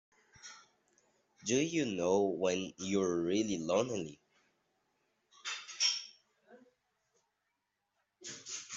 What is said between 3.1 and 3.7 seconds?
really